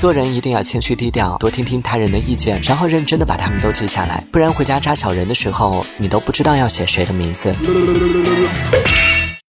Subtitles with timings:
[0.00, 7.54] 做人一定要谦虚低调，多听听他人的意见，然后认真的把他们都记下来，不然回家扎小人的时候，你都不知道要写谁的名字。